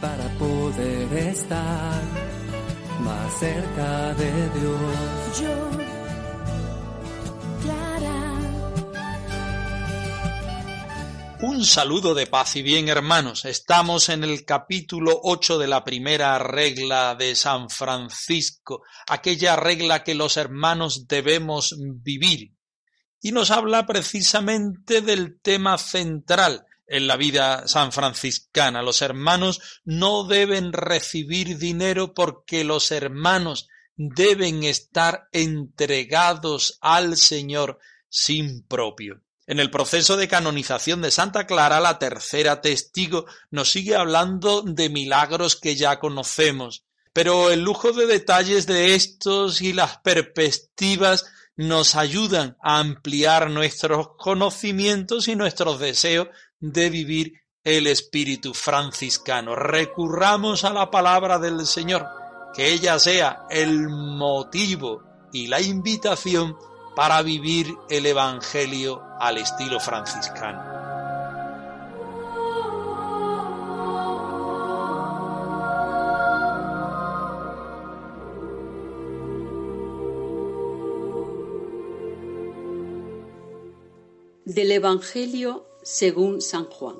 para 0.00 0.28
poder 0.38 1.12
estar 1.28 2.02
más 3.00 3.38
cerca 3.38 4.14
de 4.14 4.32
Dios. 4.50 5.40
Yo, 5.40 5.70
Clara, 7.62 8.20
Un 11.40 11.64
saludo 11.64 12.14
de 12.14 12.26
paz 12.26 12.56
y 12.56 12.62
bien 12.62 12.88
hermanos. 12.88 13.44
Estamos 13.44 14.08
en 14.08 14.24
el 14.24 14.44
capítulo 14.44 15.20
8 15.22 15.58
de 15.58 15.68
la 15.68 15.84
primera 15.84 16.38
regla 16.38 17.14
de 17.14 17.36
San 17.36 17.70
Francisco, 17.70 18.82
aquella 19.08 19.54
regla 19.54 20.02
que 20.02 20.14
los 20.14 20.36
hermanos 20.36 21.06
debemos 21.06 21.76
vivir. 21.78 22.53
Y 23.24 23.32
nos 23.32 23.50
habla 23.50 23.86
precisamente 23.86 25.00
del 25.00 25.40
tema 25.40 25.78
central 25.78 26.66
en 26.86 27.06
la 27.06 27.16
vida 27.16 27.66
sanfranciscana. 27.66 28.82
Los 28.82 29.00
hermanos 29.00 29.62
no 29.82 30.24
deben 30.24 30.74
recibir 30.74 31.56
dinero 31.56 32.12
porque 32.12 32.64
los 32.64 32.90
hermanos 32.92 33.66
deben 33.96 34.62
estar 34.62 35.26
entregados 35.32 36.76
al 36.82 37.16
Señor 37.16 37.78
sin 38.10 38.62
propio. 38.62 39.22
En 39.46 39.58
el 39.58 39.70
proceso 39.70 40.18
de 40.18 40.28
canonización 40.28 41.00
de 41.00 41.10
Santa 41.10 41.46
Clara, 41.46 41.80
la 41.80 41.98
tercera 41.98 42.60
testigo 42.60 43.24
nos 43.50 43.70
sigue 43.70 43.96
hablando 43.96 44.60
de 44.60 44.90
milagros 44.90 45.56
que 45.56 45.76
ya 45.76 45.98
conocemos, 45.98 46.84
pero 47.14 47.50
el 47.50 47.62
lujo 47.62 47.92
de 47.92 48.06
detalles 48.06 48.66
de 48.66 48.94
estos 48.94 49.62
y 49.62 49.72
las 49.72 49.96
perspectivas 49.96 51.24
nos 51.56 51.94
ayudan 51.94 52.56
a 52.62 52.78
ampliar 52.78 53.50
nuestros 53.50 54.08
conocimientos 54.16 55.28
y 55.28 55.36
nuestros 55.36 55.78
deseos 55.78 56.28
de 56.58 56.90
vivir 56.90 57.44
el 57.62 57.86
espíritu 57.86 58.54
franciscano. 58.54 59.54
Recurramos 59.54 60.64
a 60.64 60.72
la 60.72 60.90
palabra 60.90 61.38
del 61.38 61.66
Señor, 61.66 62.06
que 62.54 62.72
ella 62.72 62.98
sea 62.98 63.46
el 63.50 63.88
motivo 63.88 65.02
y 65.32 65.46
la 65.46 65.60
invitación 65.60 66.56
para 66.94 67.22
vivir 67.22 67.74
el 67.88 68.06
Evangelio 68.06 69.02
al 69.18 69.38
estilo 69.38 69.80
franciscano. 69.80 70.73
Del 84.46 84.72
Evangelio 84.72 85.64
según 85.82 86.42
San 86.42 86.66
Juan. 86.66 86.96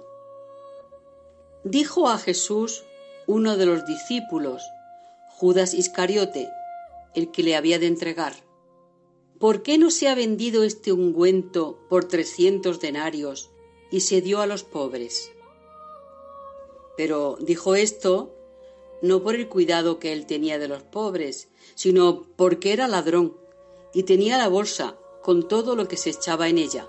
Dijo 1.62 2.09
a 2.09 2.16
Jesús 2.16 2.84
uno 3.27 3.59
de 3.59 3.66
los 3.66 3.84
discípulos, 3.84 4.62
Judas 5.28 5.75
Iscariote, 5.75 6.49
el 7.15 7.31
que 7.31 7.43
le 7.43 7.54
había 7.54 7.78
de 7.78 7.87
entregar, 7.87 8.33
¿por 9.38 9.62
qué 9.62 9.77
no 9.77 9.91
se 9.91 10.09
ha 10.09 10.15
vendido 10.15 10.65
este 10.65 10.91
ungüento 10.91 11.78
por 11.91 12.06
trescientos 12.06 12.81
denarios 12.81 13.50
y 13.91 14.00
se 14.00 14.22
dio 14.22 14.41
a 14.41 14.47
los 14.47 14.65
pobres? 14.65 15.31
Pero 16.97 17.37
dijo 17.43 17.75
esto 17.75 18.34
no 19.03 19.22
por 19.22 19.34
el 19.34 19.50
cuidado 19.50 19.99
que 19.99 20.15
él 20.15 20.25
tenía 20.25 20.59
de 20.59 20.69
los 20.69 20.83
pobres, 20.83 21.49
sino 21.75 22.22
porque 22.37 22.72
era 22.72 22.88
ladrón 22.88 23.37
y 23.93 24.04
tenía 24.04 24.38
la 24.38 24.49
bolsa 24.49 24.97
con 25.22 25.47
todo 25.47 25.77
lo 25.77 25.88
que 25.88 25.99
se 25.99 26.09
echaba 26.09 26.49
en 26.49 26.56
ella. 26.56 26.88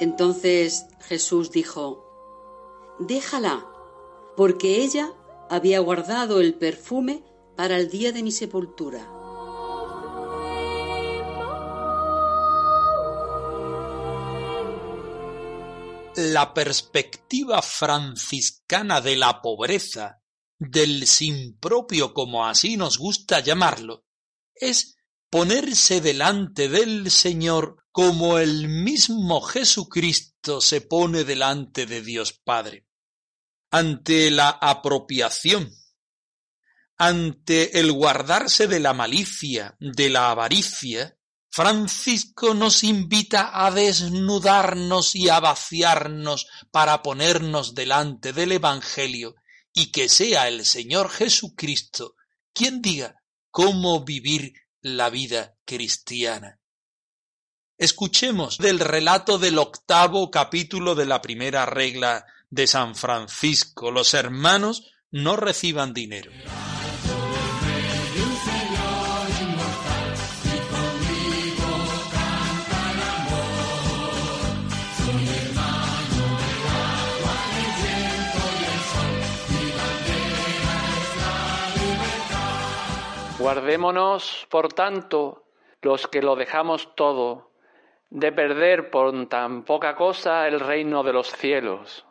Entonces 0.00 0.86
Jesús 1.00 1.50
dijo, 1.50 2.04
Déjala, 2.98 3.66
porque 4.36 4.82
ella 4.82 5.12
había 5.48 5.80
guardado 5.80 6.40
el 6.40 6.54
perfume 6.54 7.24
para 7.56 7.76
el 7.78 7.90
día 7.90 8.12
de 8.12 8.22
mi 8.22 8.32
sepultura. 8.32 9.12
La 16.16 16.54
perspectiva 16.54 17.60
franciscana 17.60 19.00
de 19.00 19.16
la 19.16 19.42
pobreza, 19.42 20.22
del 20.58 21.06
sin 21.06 21.58
propio 21.58 22.14
como 22.14 22.46
así 22.46 22.76
nos 22.76 22.98
gusta 22.98 23.40
llamarlo, 23.40 24.04
es 24.54 24.95
ponerse 25.30 26.00
delante 26.00 26.68
del 26.68 27.10
Señor 27.10 27.84
como 27.92 28.38
el 28.38 28.68
mismo 28.68 29.40
Jesucristo 29.40 30.60
se 30.60 30.80
pone 30.80 31.24
delante 31.24 31.86
de 31.86 32.02
Dios 32.02 32.32
Padre. 32.32 32.86
Ante 33.70 34.30
la 34.30 34.50
apropiación, 34.50 35.72
ante 36.98 37.80
el 37.80 37.92
guardarse 37.92 38.66
de 38.66 38.80
la 38.80 38.94
malicia, 38.94 39.76
de 39.80 40.08
la 40.08 40.30
avaricia, 40.30 41.16
Francisco 41.50 42.52
nos 42.52 42.84
invita 42.84 43.64
a 43.64 43.70
desnudarnos 43.70 45.14
y 45.14 45.30
a 45.30 45.40
vaciarnos 45.40 46.46
para 46.70 47.02
ponernos 47.02 47.74
delante 47.74 48.34
del 48.34 48.52
Evangelio 48.52 49.36
y 49.72 49.90
que 49.90 50.08
sea 50.08 50.48
el 50.48 50.66
Señor 50.66 51.08
Jesucristo 51.08 52.14
quien 52.52 52.82
diga 52.82 53.22
cómo 53.50 54.04
vivir 54.04 54.52
la 54.86 55.10
vida 55.10 55.56
cristiana. 55.64 56.60
Escuchemos 57.76 58.58
del 58.58 58.78
relato 58.78 59.36
del 59.36 59.58
octavo 59.58 60.30
capítulo 60.30 60.94
de 60.94 61.06
la 61.06 61.20
primera 61.20 61.66
regla 61.66 62.24
de 62.50 62.68
San 62.68 62.94
Francisco. 62.94 63.90
Los 63.90 64.14
hermanos 64.14 64.92
no 65.10 65.34
reciban 65.34 65.92
dinero. 65.92 66.30
Guardémonos, 83.46 84.44
por 84.50 84.72
tanto, 84.72 85.44
los 85.80 86.08
que 86.08 86.20
lo 86.20 86.34
dejamos 86.34 86.96
todo, 86.96 87.52
de 88.10 88.32
perder 88.32 88.90
por 88.90 89.28
tan 89.28 89.62
poca 89.62 89.94
cosa 89.94 90.48
el 90.48 90.58
reino 90.58 91.04
de 91.04 91.12
los 91.12 91.28
cielos. 91.28 92.04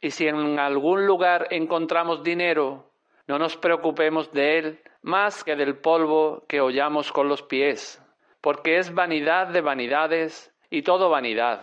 Y 0.00 0.10
si 0.10 0.26
en 0.26 0.58
algún 0.58 1.06
lugar 1.06 1.46
encontramos 1.50 2.24
dinero, 2.24 2.90
no 3.28 3.38
nos 3.38 3.56
preocupemos 3.56 4.32
de 4.32 4.58
él 4.58 4.80
más 5.00 5.44
que 5.44 5.54
del 5.54 5.78
polvo 5.78 6.42
que 6.48 6.60
hollamos 6.60 7.12
con 7.12 7.28
los 7.28 7.42
pies, 7.42 8.02
porque 8.40 8.78
es 8.78 8.92
vanidad 8.92 9.46
de 9.46 9.60
vanidades 9.60 10.52
y 10.70 10.82
todo 10.82 11.08
vanidad. 11.08 11.60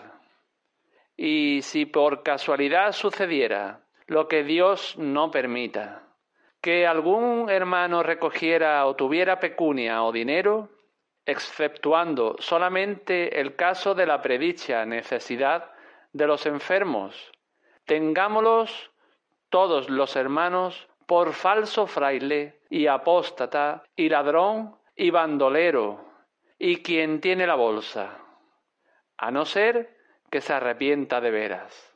Y 1.17 1.63
si 1.63 1.85
por 1.85 2.23
casualidad 2.23 2.93
sucediera 2.93 3.81
lo 4.07 4.29
que 4.29 4.45
Dios 4.45 4.95
no 4.97 5.31
permita, 5.31 6.01
que 6.61 6.85
algún 6.85 7.49
hermano 7.49 8.03
recogiera 8.03 8.85
o 8.85 8.95
tuviera 8.95 9.39
pecunia 9.39 10.03
o 10.03 10.11
dinero, 10.11 10.69
exceptuando 11.25 12.35
solamente 12.39 13.39
el 13.39 13.55
caso 13.55 13.95
de 13.95 14.05
la 14.05 14.21
predicha 14.21 14.85
necesidad 14.85 15.71
de 16.13 16.27
los 16.27 16.45
enfermos, 16.45 17.31
tengámoslos 17.85 18.91
todos 19.49 19.89
los 19.89 20.15
hermanos 20.15 20.87
por 21.07 21.33
falso 21.33 21.87
fraile 21.87 22.61
y 22.69 22.87
apóstata 22.87 23.83
y 23.95 24.09
ladrón 24.09 24.77
y 24.95 25.09
bandolero 25.09 26.05
y 26.57 26.77
quien 26.77 27.21
tiene 27.21 27.47
la 27.47 27.55
bolsa, 27.55 28.19
a 29.17 29.31
no 29.31 29.45
ser 29.45 29.97
que 30.29 30.41
se 30.41 30.53
arrepienta 30.53 31.19
de 31.19 31.31
veras. 31.31 31.90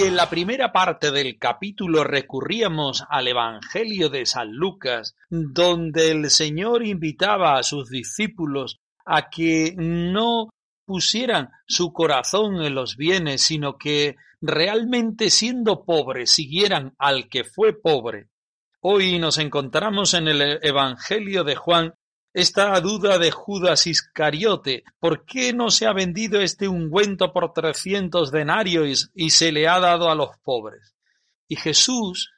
En 0.00 0.14
la 0.14 0.30
primera 0.30 0.72
parte 0.72 1.10
del 1.10 1.38
capítulo 1.38 2.04
recurríamos 2.04 3.04
al 3.10 3.26
Evangelio 3.26 4.08
de 4.08 4.26
San 4.26 4.52
Lucas, 4.52 5.16
donde 5.28 6.12
el 6.12 6.30
Señor 6.30 6.86
invitaba 6.86 7.58
a 7.58 7.64
sus 7.64 7.90
discípulos 7.90 8.78
a 9.04 9.28
que 9.28 9.74
no 9.76 10.50
pusieran 10.86 11.50
su 11.66 11.92
corazón 11.92 12.62
en 12.62 12.76
los 12.76 12.96
bienes, 12.96 13.42
sino 13.42 13.76
que 13.76 14.14
realmente 14.40 15.30
siendo 15.30 15.84
pobres 15.84 16.30
siguieran 16.30 16.94
al 16.96 17.28
que 17.28 17.42
fue 17.42 17.72
pobre. 17.72 18.28
Hoy 18.80 19.18
nos 19.18 19.36
encontramos 19.38 20.14
en 20.14 20.28
el 20.28 20.60
Evangelio 20.62 21.42
de 21.42 21.56
Juan 21.56 21.94
esta 22.32 22.78
duda 22.80 23.18
de 23.18 23.30
Judas 23.30 23.86
Iscariote, 23.86 24.84
¿por 24.98 25.24
qué 25.24 25.52
no 25.52 25.70
se 25.70 25.86
ha 25.86 25.92
vendido 25.92 26.40
este 26.40 26.68
ungüento 26.68 27.32
por 27.32 27.52
trescientos 27.52 28.30
denarios 28.30 29.10
y 29.14 29.30
se 29.30 29.50
le 29.50 29.66
ha 29.66 29.80
dado 29.80 30.10
a 30.10 30.14
los 30.14 30.30
pobres? 30.42 30.94
Y 31.48 31.56
Jesús, 31.56 32.30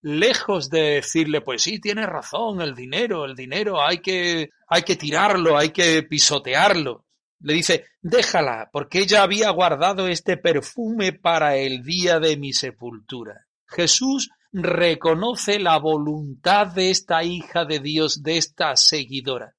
lejos 0.00 0.70
de 0.70 0.96
decirle, 0.96 1.40
pues 1.40 1.62
sí, 1.62 1.80
tiene 1.80 2.06
razón, 2.06 2.60
el 2.60 2.74
dinero, 2.74 3.24
el 3.24 3.34
dinero 3.34 3.82
hay 3.82 3.98
que, 3.98 4.50
hay 4.66 4.82
que 4.82 4.96
tirarlo, 4.96 5.58
hay 5.58 5.70
que 5.70 6.02
pisotearlo. 6.02 7.04
Le 7.40 7.52
dice, 7.52 7.84
déjala, 8.00 8.70
porque 8.72 9.00
ella 9.00 9.22
había 9.22 9.50
guardado 9.50 10.08
este 10.08 10.38
perfume 10.38 11.12
para 11.12 11.56
el 11.56 11.82
día 11.82 12.18
de 12.18 12.38
mi 12.38 12.54
sepultura. 12.54 13.46
Jesús 13.66 14.30
reconoce 14.54 15.58
la 15.58 15.78
voluntad 15.78 16.68
de 16.68 16.90
esta 16.90 17.24
hija 17.24 17.64
de 17.64 17.80
Dios, 17.80 18.22
de 18.22 18.36
esta 18.36 18.76
seguidora. 18.76 19.56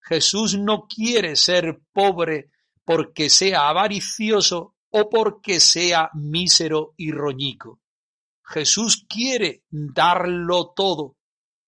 Jesús 0.00 0.56
no 0.56 0.86
quiere 0.86 1.34
ser 1.34 1.80
pobre 1.92 2.52
porque 2.84 3.28
sea 3.28 3.68
avaricioso 3.68 4.76
o 4.90 5.10
porque 5.10 5.58
sea 5.58 6.08
mísero 6.14 6.94
y 6.96 7.10
roñico. 7.10 7.80
Jesús 8.44 9.04
quiere 9.08 9.64
darlo 9.70 10.72
todo, 10.76 11.16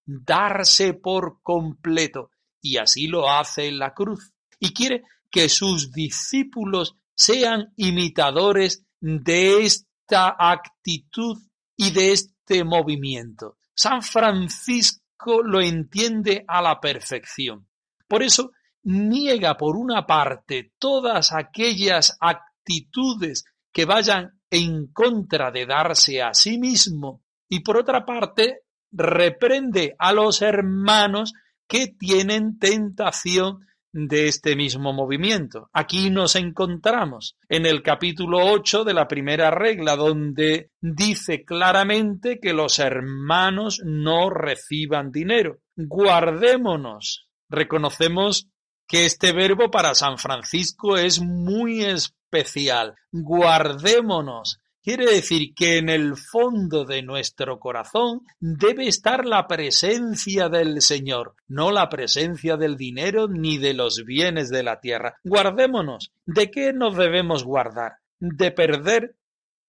darse 0.05 0.95
por 0.95 1.41
completo, 1.43 2.31
y 2.61 2.77
así 2.77 3.09
lo 3.09 3.29
hace 3.29 3.67
en 3.67 3.79
la 3.79 3.95
cruz. 3.95 4.33
Y 4.61 4.73
quiere 4.73 5.03
que 5.29 5.49
sus 5.49 5.91
discípulos 5.91 6.97
sean 7.17 7.73
imitadores 7.77 8.85
de 9.01 9.65
esta 9.65 10.37
actitud 10.39 11.39
y 11.77 11.91
de 11.91 12.12
este 12.12 12.33
movimiento. 12.64 13.58
San 13.75 14.02
Francisco 14.02 15.43
lo 15.43 15.61
entiende 15.61 16.44
a 16.46 16.61
la 16.61 16.81
perfección. 16.81 17.67
Por 18.06 18.23
eso 18.23 18.52
niega 18.85 19.56
por 19.56 19.76
una 19.76 20.06
parte 20.06 20.73
todas 20.79 21.32
aquellas 21.32 22.17
actitudes 22.20 23.44
que 23.73 23.87
vayan 23.87 24.41
en 24.50 24.88
contra 24.88 25.50
de 25.50 25.67
darse 25.67 26.23
a 26.23 26.35
sí 26.35 26.58
mismo 26.58 27.23
y 27.49 27.61
por 27.61 27.79
otra 27.79 28.05
parte 28.05 28.61
reprende 28.93 29.96
a 29.99 30.12
los 30.12 30.43
hermanos 30.43 31.32
que 31.67 31.88
tienen 31.88 32.58
tentación 32.58 33.67
de 33.96 34.26
este 34.26 34.56
mismo 34.56 34.93
movimiento. 34.93 35.70
Aquí 35.73 36.11
nos 36.11 36.35
encontramos 36.35 37.37
en 37.49 37.64
el 37.64 37.81
capítulo 37.81 38.44
8 38.44 38.82
de 38.82 38.93
la 38.93 39.06
primera 39.06 39.52
regla, 39.52 39.94
donde 39.94 40.73
dice 40.81 41.44
claramente 41.44 42.41
que 42.41 42.52
los 42.52 42.81
hermanos 42.81 43.81
no 43.85 44.31
reciban 44.31 45.12
dinero. 45.12 45.61
Guardémonos. 45.76 47.29
Reconocemos 47.49 48.49
que 48.88 49.05
este 49.05 49.32
verbo 49.32 49.70
para 49.70 49.94
San 49.94 50.19
Francisco 50.19 50.96
es 50.96 51.20
muy 51.20 51.85
especial. 51.85 52.96
Guardémonos 53.12 54.58
Quiere 54.84 55.06
decir 55.06 55.54
que 55.54 55.78
en 55.78 55.88
el 55.88 56.14
fondo 56.14 56.84
de 56.84 57.02
nuestro 57.02 57.58
corazón 57.58 58.20
debe 58.38 58.86
estar 58.86 59.25
la 59.25 59.46
presencia 59.46 60.50
del 60.50 60.82
Señor, 60.82 61.36
no 61.48 61.72
la 61.72 61.88
presencia 61.88 62.58
del 62.58 62.76
dinero 62.76 63.26
ni 63.26 63.56
de 63.56 63.72
los 63.72 64.04
bienes 64.04 64.50
de 64.50 64.62
la 64.62 64.81
tierra. 64.81 65.14
Guardémonos. 65.25 66.12
¿De 66.26 66.50
qué 66.50 66.75
nos 66.75 66.96
debemos 66.96 67.44
guardar? 67.44 67.92
De 68.20 68.50
perder 68.50 69.16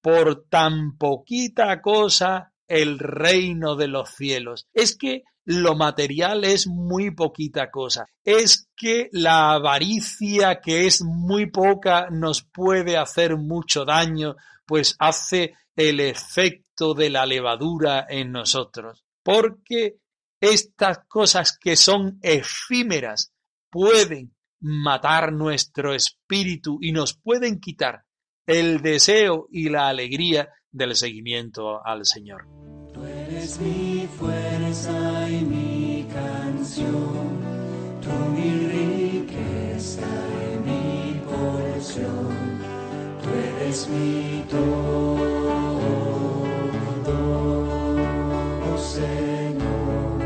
por 0.02 0.50
tan 0.50 0.98
poquita 0.98 1.82
cosa 1.82 2.52
el 2.68 3.00
reino 3.00 3.78
de 3.78 3.88
los 3.88 4.10
cielos. 4.10 4.68
Es 4.74 4.98
que 4.98 5.24
lo 5.46 5.76
material 5.76 6.44
es 6.44 6.68
muy 6.68 7.12
poquita 7.12 7.72
cosa. 7.72 8.06
Es 8.26 8.68
que 8.76 9.08
la 9.14 9.54
avaricia, 9.54 10.60
que 10.60 10.88
es 10.88 11.04
muy 11.04 11.46
poca, 11.46 12.10
nos 12.12 12.44
puede 12.44 12.98
hacer 12.98 13.38
mucho 13.38 13.86
daño 13.86 14.36
pues 14.66 14.96
hace 15.00 15.56
el 15.76 16.00
efecto 16.00 16.94
de 16.94 17.10
la 17.10 17.26
levadura 17.26 18.06
en 18.10 18.32
nosotros. 18.32 19.06
Porque 19.24 19.98
estas 20.40 21.00
cosas 21.08 21.58
que 21.58 21.76
son 21.76 22.20
efímeras 22.22 23.34
pueden 23.70 24.36
matar 24.62 25.32
nuestro 25.32 25.94
espíritu 25.94 26.78
y 26.82 26.92
nos 26.92 27.18
pueden 27.18 27.60
quitar 27.60 28.04
el 28.46 28.82
deseo 28.82 29.48
y 29.52 29.70
la 29.70 29.88
alegría 29.88 30.50
del 30.72 30.96
seguimiento 30.96 31.86
al 31.86 32.06
Señor. 32.06 32.48
Tú 32.94 33.04
eres 33.04 33.60
mi 33.60 34.08
fuerza 34.18 35.30
y 35.30 35.42
mi 35.42 36.08
canción, 36.14 37.42
tú 38.02 38.10
mi 38.10 38.68
riqueza 38.68 40.08
y 40.54 40.58
mi 40.60 41.20
porción 41.26 42.35
eres 43.66 43.88
mi 43.90 44.44
todo, 44.50 45.18
Señor. 48.78 50.20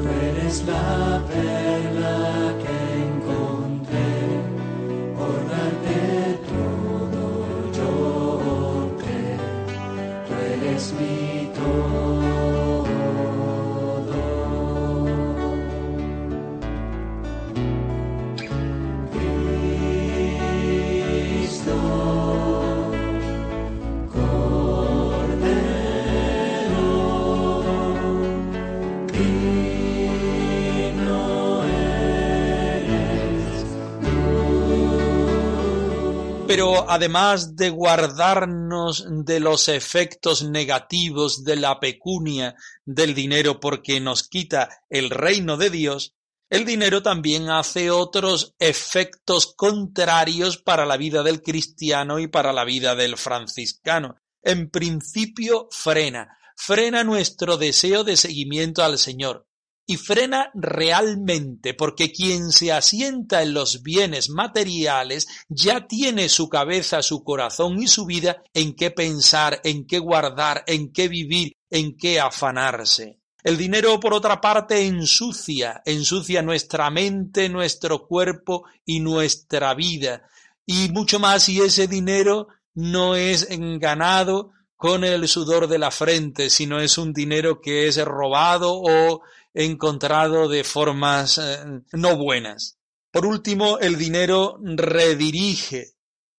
Tú 0.00 0.08
eres 0.22 0.64
la 0.64 1.22
Pero 36.48 36.90
además 36.90 37.56
de 37.56 37.68
guardarnos 37.68 39.06
de 39.06 39.38
los 39.38 39.68
efectos 39.68 40.42
negativos 40.42 41.44
de 41.44 41.56
la 41.56 41.78
pecunia 41.78 42.54
del 42.86 43.14
dinero 43.14 43.60
porque 43.60 44.00
nos 44.00 44.26
quita 44.26 44.70
el 44.88 45.10
reino 45.10 45.58
de 45.58 45.68
Dios, 45.68 46.14
el 46.48 46.64
dinero 46.64 47.02
también 47.02 47.50
hace 47.50 47.90
otros 47.90 48.54
efectos 48.58 49.52
contrarios 49.54 50.56
para 50.56 50.86
la 50.86 50.96
vida 50.96 51.22
del 51.22 51.42
cristiano 51.42 52.18
y 52.18 52.28
para 52.28 52.54
la 52.54 52.64
vida 52.64 52.94
del 52.94 53.18
franciscano. 53.18 54.16
En 54.42 54.70
principio, 54.70 55.68
frena, 55.70 56.38
frena 56.56 57.04
nuestro 57.04 57.58
deseo 57.58 58.04
de 58.04 58.16
seguimiento 58.16 58.82
al 58.82 58.96
Señor 58.96 59.47
y 59.90 59.96
frena 59.96 60.50
realmente, 60.52 61.72
porque 61.72 62.12
quien 62.12 62.52
se 62.52 62.72
asienta 62.72 63.42
en 63.42 63.54
los 63.54 63.82
bienes 63.82 64.28
materiales 64.28 65.26
ya 65.48 65.86
tiene 65.86 66.28
su 66.28 66.50
cabeza, 66.50 67.00
su 67.00 67.24
corazón 67.24 67.82
y 67.82 67.88
su 67.88 68.04
vida 68.04 68.42
en 68.52 68.76
qué 68.76 68.90
pensar, 68.90 69.62
en 69.64 69.86
qué 69.86 69.98
guardar, 69.98 70.62
en 70.66 70.92
qué 70.92 71.08
vivir, 71.08 71.56
en 71.70 71.96
qué 71.96 72.20
afanarse. 72.20 73.18
El 73.42 73.56
dinero, 73.56 73.98
por 73.98 74.12
otra 74.12 74.42
parte, 74.42 74.86
ensucia, 74.86 75.80
ensucia 75.86 76.42
nuestra 76.42 76.90
mente, 76.90 77.48
nuestro 77.48 78.06
cuerpo 78.06 78.64
y 78.84 79.00
nuestra 79.00 79.72
vida. 79.72 80.28
Y 80.66 80.90
mucho 80.90 81.18
más 81.18 81.44
si 81.44 81.62
ese 81.62 81.86
dinero 81.86 82.48
no 82.74 83.16
es 83.16 83.48
ganado 83.78 84.52
con 84.76 85.02
el 85.02 85.26
sudor 85.28 85.66
de 85.66 85.78
la 85.78 85.90
frente, 85.90 86.50
sino 86.50 86.78
es 86.78 86.98
un 86.98 87.14
dinero 87.14 87.62
que 87.62 87.88
es 87.88 87.96
robado 88.04 88.74
o 88.74 89.22
encontrado 89.64 90.48
de 90.48 90.62
formas 90.62 91.38
eh, 91.38 91.58
no 91.92 92.16
buenas. 92.16 92.78
Por 93.10 93.26
último, 93.26 93.78
el 93.80 93.98
dinero 93.98 94.58
redirige 94.62 95.94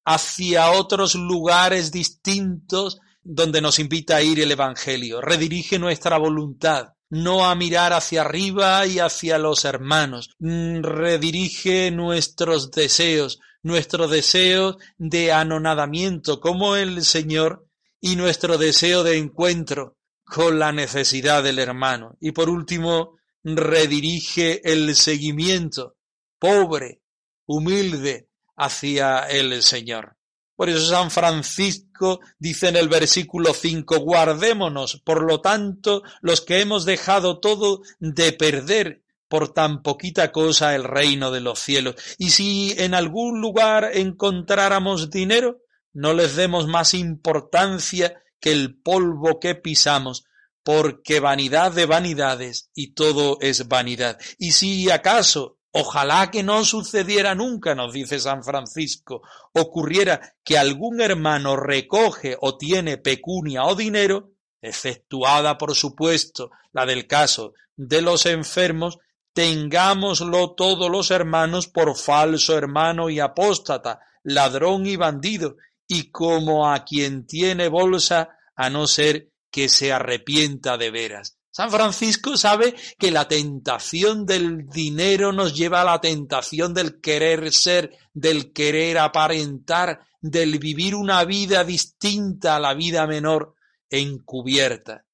hacia 0.05 0.71
otros 0.71 1.15
lugares 1.15 1.91
distintos 1.91 2.99
donde 3.21 3.61
nos 3.61 3.77
invita 3.79 4.15
a 4.15 4.21
ir 4.21 4.39
el 4.39 4.51
Evangelio. 4.51 5.19
Redirige 5.19 5.77
nuestra 5.79 6.17
voluntad, 6.17 6.93
no 7.09 7.45
a 7.45 7.55
mirar 7.55 7.91
hacia 7.91 8.21
arriba 8.21 8.85
y 8.85 8.99
hacia 8.99 9.37
los 9.37 9.65
hermanos. 9.65 10.29
Mm, 10.39 10.81
redirige 10.81 11.91
nuestros 11.91 12.71
deseos, 12.71 13.39
nuestro 13.61 14.07
deseo 14.07 14.77
de 14.97 15.33
anonadamiento 15.33 16.39
como 16.39 16.77
el 16.77 17.03
Señor 17.03 17.67
y 17.99 18.15
nuestro 18.15 18.57
deseo 18.57 19.03
de 19.03 19.17
encuentro 19.17 19.98
con 20.29 20.59
la 20.59 20.71
necesidad 20.71 21.43
del 21.43 21.59
hermano. 21.59 22.15
Y 22.21 22.31
por 22.31 22.49
último, 22.49 23.17
redirige 23.43 24.61
el 24.71 24.95
seguimiento 24.95 25.95
pobre, 26.37 27.01
humilde, 27.45 28.29
hacia 28.55 29.27
el 29.27 29.63
Señor. 29.63 30.17
Por 30.55 30.69
eso 30.69 30.85
San 30.89 31.09
Francisco 31.09 32.19
dice 32.37 32.67
en 32.67 32.75
el 32.75 32.89
versículo 32.89 33.53
5, 33.53 33.99
guardémonos, 33.99 35.01
por 35.05 35.23
lo 35.23 35.39
tanto, 35.39 36.03
los 36.21 36.41
que 36.41 36.59
hemos 36.59 36.85
dejado 36.85 37.39
todo 37.39 37.81
de 37.99 38.33
perder 38.33 39.03
por 39.29 39.53
tan 39.53 39.81
poquita 39.81 40.31
cosa 40.31 40.75
el 40.75 40.83
reino 40.83 41.31
de 41.31 41.39
los 41.39 41.59
cielos. 41.59 41.95
Y 42.17 42.31
si 42.31 42.73
en 42.77 42.93
algún 42.93 43.39
lugar 43.39 43.91
encontráramos 43.93 45.09
dinero, 45.09 45.61
no 45.93 46.13
les 46.13 46.35
demos 46.35 46.67
más 46.67 46.93
importancia 46.93 48.21
que 48.39 48.51
el 48.51 48.79
polvo 48.81 49.39
que 49.39 49.55
pisamos, 49.55 50.25
porque 50.63 51.19
vanidad 51.19 51.71
de 51.71 51.85
vanidades 51.85 52.69
y 52.73 52.93
todo 52.93 53.37
es 53.41 53.67
vanidad. 53.67 54.19
Y 54.37 54.51
si 54.51 54.89
acaso 54.89 55.59
Ojalá 55.71 56.31
que 56.31 56.41
no 56.41 56.65
sucediera 56.65 57.35
nunca, 57.35 57.75
nos 57.75 57.93
dice 57.93 58.19
San 58.19 58.43
Francisco, 58.43 59.21
ocurriera 59.53 60.33
que 60.43 60.57
algún 60.57 60.99
hermano 60.99 61.55
recoge 61.55 62.35
o 62.41 62.57
tiene 62.57 62.97
pecunia 62.97 63.65
o 63.65 63.75
dinero, 63.75 64.31
exceptuada 64.61 65.59
por 65.59 65.75
supuesto 65.75 66.49
la 66.71 66.87
del 66.87 67.05
caso 67.05 67.53
de 67.75 68.01
los 68.01 68.25
enfermos, 68.25 68.97
tengámoslo 69.31 70.55
todos 70.55 70.89
los 70.89 71.11
hermanos 71.11 71.67
por 71.67 71.95
falso 71.95 72.57
hermano 72.57 73.11
y 73.11 73.19
apóstata, 73.19 73.99
ladrón 74.23 74.87
y 74.87 74.95
bandido, 74.95 75.57
y 75.91 76.11
como 76.11 76.71
a 76.71 76.85
quien 76.85 77.25
tiene 77.25 77.67
bolsa, 77.67 78.29
a 78.55 78.69
no 78.69 78.85
ser 78.85 79.31
que 79.51 79.67
se 79.67 79.91
arrepienta 79.91 80.77
de 80.77 80.91
veras. 80.91 81.39
San 81.49 81.71
Francisco 81.71 82.37
sabe 82.37 82.75
que 82.99 83.09
la 83.09 83.27
tentación 83.27 84.25
del 84.25 84.69
dinero 84.69 85.33
nos 85.33 85.55
lleva 85.55 85.81
a 85.81 85.85
la 85.85 85.99
tentación 85.99 86.75
del 86.75 87.01
querer 87.01 87.51
ser, 87.51 87.97
del 88.13 88.53
querer 88.53 88.99
aparentar, 88.99 90.01
del 90.21 90.59
vivir 90.59 90.93
una 90.93 91.25
vida 91.25 91.63
distinta 91.63 92.55
a 92.55 92.59
la 92.59 92.75
vida 92.75 93.07
menor 93.07 93.55
encubierta. 93.89 95.05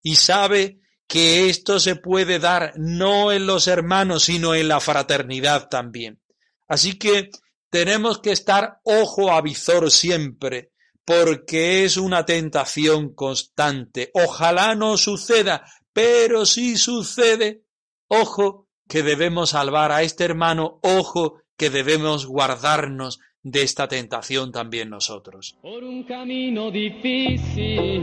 Y 0.00 0.14
sabe 0.14 0.78
que 1.08 1.50
esto 1.50 1.80
se 1.80 1.96
puede 1.96 2.38
dar 2.38 2.72
no 2.76 3.32
en 3.32 3.46
los 3.46 3.66
hermanos, 3.66 4.24
sino 4.24 4.54
en 4.54 4.68
la 4.68 4.78
fraternidad 4.78 5.68
también. 5.68 6.20
Así 6.68 6.96
que 6.98 7.30
tenemos 7.70 8.18
que 8.18 8.32
estar 8.32 8.80
ojo 8.84 9.30
a 9.30 9.40
visor 9.40 9.90
siempre, 9.90 10.72
porque 11.04 11.84
es 11.84 11.96
una 11.96 12.26
tentación 12.26 13.14
constante. 13.14 14.10
Ojalá 14.12 14.74
no 14.74 14.96
suceda, 14.96 15.64
pero 15.92 16.44
si 16.46 16.76
sucede, 16.76 17.62
ojo 18.08 18.68
que 18.88 19.02
debemos 19.02 19.50
salvar 19.50 19.92
a 19.92 20.02
este 20.02 20.24
hermano, 20.24 20.80
ojo 20.82 21.40
que 21.56 21.70
debemos 21.70 22.26
guardarnos 22.26 23.20
de 23.42 23.62
esta 23.62 23.88
tentación 23.88 24.52
también 24.52 24.90
nosotros. 24.90 25.56
Por 25.62 25.82
un 25.84 26.04
camino 26.04 26.70
difícil, 26.70 28.02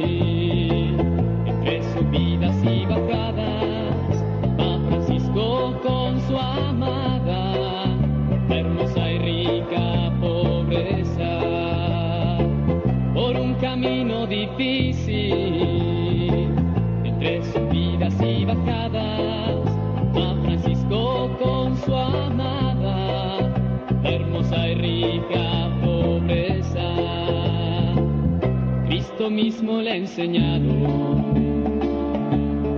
enseñado 30.18 30.74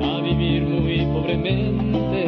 a 0.03 0.21
vivir 0.21 0.63
muy 0.63 1.05
pobremente, 1.05 2.25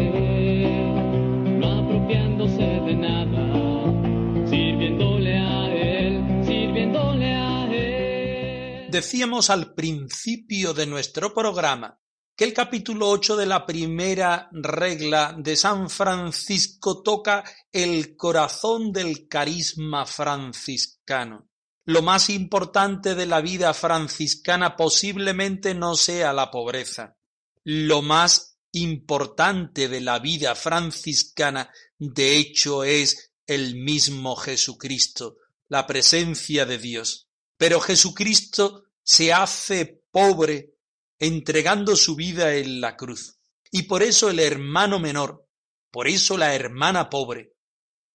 no 1.59 1.67
apropiándose 1.81 2.63
de 2.63 2.95
nada, 2.95 4.47
sirviéndole 4.49 5.37
a 5.37 5.73
Él, 5.73 6.45
sirviéndole 6.45 7.33
a 7.33 7.73
Él. 7.73 8.87
Decíamos 8.89 9.49
al 9.49 9.73
principio 9.73 10.73
de 10.73 10.85
nuestro 10.85 11.33
programa 11.33 11.99
que 12.33 12.45
el 12.45 12.53
capítulo 12.53 13.09
8 13.09 13.35
de 13.35 13.45
la 13.47 13.65
primera 13.65 14.47
regla 14.53 15.35
de 15.37 15.57
San 15.57 15.89
Francisco 15.89 17.03
toca 17.03 17.43
el 17.69 18.15
corazón 18.15 18.93
del 18.93 19.27
carisma 19.27 20.05
franciscano. 20.05 21.50
Lo 21.85 22.03
más 22.03 22.29
importante 22.29 23.15
de 23.15 23.25
la 23.25 23.41
vida 23.41 23.73
franciscana 23.73 24.75
posiblemente 24.75 25.73
no 25.73 25.95
sea 25.95 26.31
la 26.31 26.51
pobreza. 26.51 27.17
Lo 27.63 28.03
más 28.03 28.59
importante 28.71 29.87
de 29.87 29.99
la 29.99 30.19
vida 30.19 30.53
franciscana, 30.53 31.71
de 31.97 32.37
hecho, 32.37 32.83
es 32.83 33.31
el 33.47 33.75
mismo 33.75 34.35
Jesucristo, 34.35 35.37
la 35.69 35.87
presencia 35.87 36.65
de 36.67 36.77
Dios. 36.77 37.27
Pero 37.57 37.81
Jesucristo 37.81 38.83
se 39.03 39.33
hace 39.33 40.03
pobre 40.11 40.75
entregando 41.19 41.95
su 41.95 42.15
vida 42.15 42.55
en 42.55 42.79
la 42.79 42.95
cruz. 42.95 43.39
Y 43.71 43.83
por 43.83 44.03
eso 44.03 44.29
el 44.29 44.39
hermano 44.39 44.99
menor, 44.99 45.47
por 45.89 46.07
eso 46.07 46.37
la 46.37 46.53
hermana 46.53 47.09
pobre, 47.09 47.55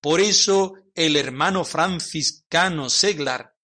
por 0.00 0.20
eso 0.20 0.74
el 0.94 1.16
hermano 1.16 1.64
franciscano 1.64 2.88
seglar 2.90 3.55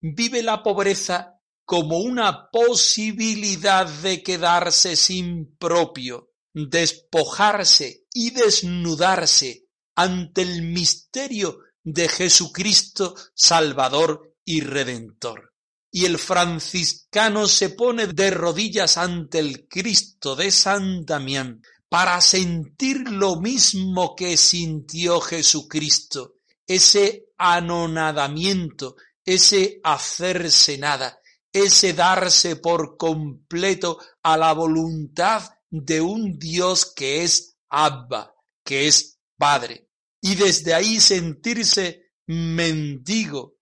vive 0.00 0.42
la 0.42 0.62
pobreza 0.62 1.34
como 1.64 1.98
una 1.98 2.50
posibilidad 2.50 3.86
de 3.86 4.22
quedarse 4.22 4.96
sin 4.96 5.56
propio, 5.56 6.30
despojarse 6.54 8.06
y 8.12 8.30
desnudarse 8.30 9.66
ante 9.94 10.42
el 10.42 10.62
misterio 10.62 11.58
de 11.82 12.08
Jesucristo 12.08 13.14
Salvador 13.34 14.34
y 14.44 14.60
Redentor. 14.60 15.52
Y 15.90 16.04
el 16.04 16.18
franciscano 16.18 17.46
se 17.46 17.70
pone 17.70 18.06
de 18.06 18.30
rodillas 18.30 18.96
ante 18.96 19.38
el 19.38 19.68
Cristo 19.68 20.36
de 20.36 20.50
San 20.50 21.04
Damián 21.04 21.60
para 21.88 22.20
sentir 22.20 23.10
lo 23.10 23.40
mismo 23.40 24.14
que 24.14 24.36
sintió 24.36 25.20
Jesucristo, 25.20 26.36
ese 26.66 27.28
anonadamiento, 27.38 28.96
ese 29.34 29.80
hacerse 29.84 30.78
nada, 30.78 31.20
ese 31.52 31.92
darse 31.92 32.56
por 32.56 32.96
completo 32.96 33.98
a 34.22 34.38
la 34.38 34.54
voluntad 34.54 35.50
de 35.68 36.00
un 36.00 36.38
Dios 36.38 36.92
que 36.94 37.22
es 37.24 37.58
Abba, 37.68 38.34
que 38.64 38.86
es 38.86 39.18
Padre, 39.36 39.90
y 40.22 40.34
desde 40.34 40.72
ahí 40.72 40.98
sentirse 40.98 42.12
mendigo, 42.26 43.58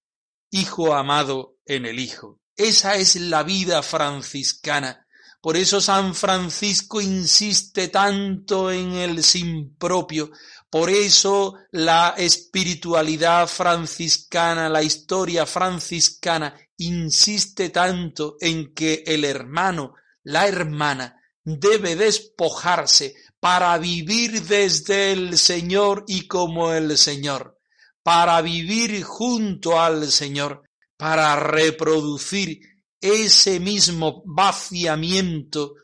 hijo 0.50 0.94
amado 0.94 1.58
en 1.64 1.84
el 1.86 1.98
Hijo. 1.98 2.40
Esa 2.56 2.94
es 2.94 3.16
la 3.16 3.42
vida 3.42 3.82
franciscana. 3.82 5.04
Por 5.40 5.56
eso 5.56 5.80
San 5.80 6.14
Francisco 6.14 7.00
insiste 7.00 7.88
tanto 7.88 8.70
en 8.70 8.92
el 8.92 9.24
sin 9.24 9.76
propio. 9.76 10.30
Por 10.70 10.90
eso 10.90 11.54
la 11.70 12.14
espiritualidad 12.16 13.46
franciscana, 13.46 14.68
la 14.68 14.82
historia 14.82 15.46
franciscana, 15.46 16.54
insiste 16.78 17.70
tanto 17.70 18.36
en 18.40 18.74
que 18.74 19.04
el 19.06 19.24
hermano, 19.24 19.94
la 20.24 20.48
hermana, 20.48 21.20
debe 21.44 21.94
despojarse 21.94 23.14
para 23.38 23.78
vivir 23.78 24.42
desde 24.42 25.12
el 25.12 25.38
Señor 25.38 26.04
y 26.08 26.26
como 26.26 26.72
el 26.72 26.98
Señor, 26.98 27.58
para 28.02 28.42
vivir 28.42 29.04
junto 29.04 29.80
al 29.80 30.10
Señor, 30.10 30.62
para 30.96 31.36
reproducir 31.36 32.60
ese 33.00 33.60
mismo 33.60 34.22
vaciamiento 34.26 35.74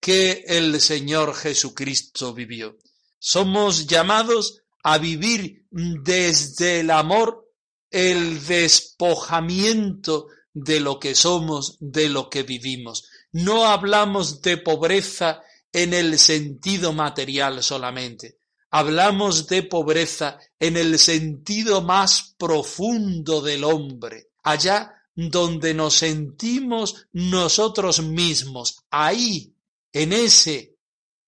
que 0.00 0.44
el 0.46 0.80
Señor 0.80 1.34
Jesucristo 1.34 2.32
vivió. 2.32 2.76
Somos 3.18 3.86
llamados 3.86 4.62
a 4.82 4.98
vivir 4.98 5.66
desde 5.70 6.80
el 6.80 6.90
amor 6.90 7.52
el 7.90 8.44
despojamiento 8.46 10.28
de 10.52 10.80
lo 10.80 10.98
que 10.98 11.14
somos, 11.14 11.76
de 11.80 12.08
lo 12.08 12.28
que 12.30 12.42
vivimos. 12.42 13.08
No 13.32 13.66
hablamos 13.66 14.40
de 14.42 14.56
pobreza 14.56 15.42
en 15.72 15.94
el 15.94 16.18
sentido 16.18 16.92
material 16.92 17.62
solamente. 17.62 18.38
hablamos 18.70 19.46
de 19.46 19.62
pobreza 19.62 20.38
en 20.58 20.76
el 20.76 20.98
sentido 20.98 21.80
más 21.80 22.34
profundo 22.36 23.40
del 23.40 23.64
hombre, 23.64 24.28
allá 24.42 24.94
donde 25.14 25.72
nos 25.72 25.94
sentimos 25.94 27.06
nosotros 27.12 28.02
mismos, 28.02 28.84
ahí, 28.90 29.54
en 29.92 30.12
ese, 30.12 30.76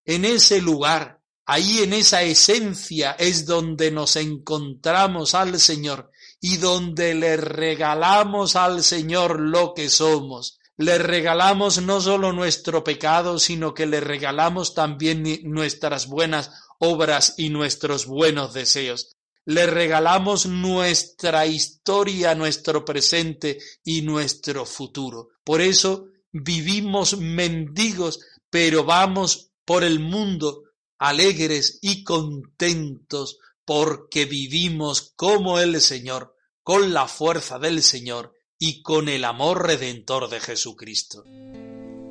en 0.05 0.27
ese 0.27 0.61
lugar, 0.61 1.20
ahí 1.51 1.81
en 1.81 1.93
esa 1.93 2.23
esencia 2.23 3.17
es 3.19 3.45
donde 3.45 3.91
nos 3.91 4.15
encontramos 4.15 5.35
al 5.35 5.59
Señor 5.59 6.13
y 6.41 6.59
donde 6.59 7.13
le 7.17 7.37
regalamos 7.37 8.55
al 8.55 8.85
Señor 8.85 9.41
lo 9.41 9.75
que 9.75 9.91
somos. 9.91 10.61
Le 10.77 10.99
regalamos 10.99 11.83
no 11.83 12.01
solo 12.01 12.33
nuestro 12.33 12.85
pecado, 12.85 13.41
sino 13.41 13.75
que 13.75 13.87
le 13.87 13.99
regalamos 13.99 14.75
también 14.75 15.25
nuestras 15.43 16.07
buenas 16.07 16.53
obras 16.79 17.35
y 17.37 17.51
nuestros 17.51 18.07
buenos 18.07 18.55
deseos. 18.55 19.17
Le 19.45 19.67
regalamos 19.67 20.47
nuestra 20.47 21.47
historia, 21.47 22.37
nuestro 22.37 22.85
presente 22.85 23.59
y 23.83 24.03
nuestro 24.03 24.65
futuro. 24.65 25.31
Por 25.43 25.61
eso 25.61 26.07
vivimos 26.31 27.19
mendigos, 27.19 28.21
pero 28.49 28.85
vamos 28.85 29.51
por 29.65 29.83
el 29.83 29.99
mundo 29.99 30.70
alegres 31.01 31.79
y 31.81 32.05
contentos 32.05 33.39
porque 33.65 34.27
vivimos 34.27 35.13
como 35.17 35.59
el 35.59 35.81
Señor, 35.81 36.37
con 36.63 36.93
la 36.93 37.09
fuerza 37.09 37.59
del 37.59 37.83
Señor 37.83 38.35
y 38.59 38.83
con 38.83 39.09
el 39.09 39.25
amor 39.25 39.67
redentor 39.67 40.29
de 40.29 40.41
Jesucristo. 40.41 41.25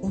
Oh 0.01 0.09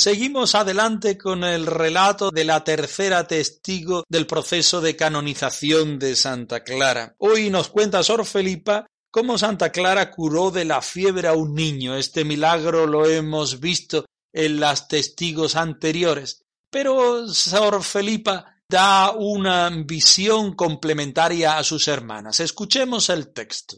Seguimos 0.00 0.54
adelante 0.54 1.18
con 1.18 1.44
el 1.44 1.66
relato 1.66 2.30
de 2.30 2.44
la 2.44 2.64
tercera 2.64 3.26
testigo 3.26 4.02
del 4.08 4.26
proceso 4.26 4.80
de 4.80 4.96
canonización 4.96 5.98
de 5.98 6.16
Santa 6.16 6.64
Clara. 6.64 7.14
Hoy 7.18 7.50
nos 7.50 7.68
cuenta 7.68 8.02
Sor 8.02 8.24
Felipa 8.24 8.86
cómo 9.10 9.36
Santa 9.36 9.70
Clara 9.70 10.10
curó 10.10 10.50
de 10.50 10.64
la 10.64 10.80
fiebre 10.80 11.28
a 11.28 11.34
un 11.34 11.54
niño. 11.54 11.96
Este 11.96 12.24
milagro 12.24 12.86
lo 12.86 13.04
hemos 13.04 13.60
visto 13.60 14.06
en 14.32 14.58
las 14.58 14.88
testigos 14.88 15.54
anteriores. 15.54 16.44
Pero 16.70 17.28
Sor 17.28 17.84
Felipa 17.84 18.56
da 18.66 19.10
una 19.10 19.68
visión 19.84 20.54
complementaria 20.54 21.58
a 21.58 21.62
sus 21.62 21.88
hermanas. 21.88 22.40
Escuchemos 22.40 23.10
el 23.10 23.34
texto. 23.34 23.76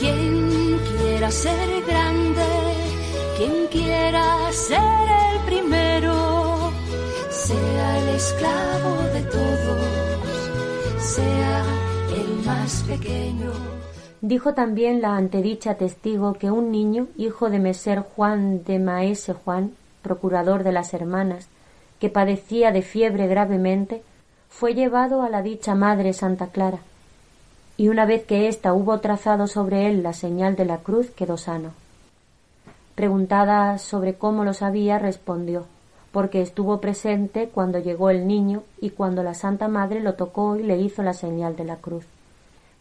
Quien 0.00 0.80
quiera 0.98 1.30
ser 1.30 1.82
grande, 1.82 2.23
quien 3.36 3.66
quiera 3.66 4.52
ser 4.52 4.78
el 5.32 5.40
primero, 5.46 6.70
sea 7.30 7.98
el 7.98 8.08
esclavo 8.16 9.02
de 9.12 9.22
todos, 9.22 11.00
sea 11.00 11.64
el 12.16 12.46
más 12.46 12.84
pequeño. 12.88 13.50
Dijo 14.20 14.54
también 14.54 15.02
la 15.02 15.16
antedicha 15.16 15.74
testigo 15.74 16.34
que 16.34 16.50
un 16.50 16.70
niño, 16.70 17.08
hijo 17.16 17.50
de 17.50 17.58
Meser 17.58 18.00
Juan 18.00 18.64
de 18.64 18.78
Maese 18.78 19.34
Juan, 19.34 19.72
procurador 20.02 20.62
de 20.62 20.72
las 20.72 20.94
hermanas, 20.94 21.48
que 21.98 22.10
padecía 22.10 22.72
de 22.72 22.82
fiebre 22.82 23.26
gravemente, 23.26 24.02
fue 24.48 24.74
llevado 24.74 25.22
a 25.22 25.28
la 25.28 25.42
dicha 25.42 25.74
madre 25.74 26.12
Santa 26.12 26.46
Clara, 26.46 26.78
y 27.76 27.88
una 27.88 28.06
vez 28.06 28.24
que 28.24 28.48
ésta 28.48 28.72
hubo 28.72 29.00
trazado 29.00 29.46
sobre 29.48 29.88
él 29.88 30.02
la 30.02 30.12
señal 30.12 30.54
de 30.54 30.64
la 30.64 30.78
cruz 30.78 31.10
quedó 31.10 31.36
sano. 31.36 31.83
Preguntada 32.94 33.78
sobre 33.78 34.14
cómo 34.14 34.44
lo 34.44 34.54
sabía, 34.54 34.98
respondió 34.98 35.66
porque 36.14 36.40
estuvo 36.40 36.80
presente 36.80 37.48
cuando 37.48 37.80
llegó 37.80 38.08
el 38.08 38.28
niño 38.28 38.62
y 38.80 38.90
cuando 38.90 39.24
la 39.24 39.34
Santa 39.34 39.66
Madre 39.66 39.98
lo 39.98 40.14
tocó 40.14 40.54
y 40.54 40.62
le 40.62 40.78
hizo 40.78 41.02
la 41.02 41.12
señal 41.12 41.56
de 41.56 41.64
la 41.64 41.78
cruz. 41.78 42.06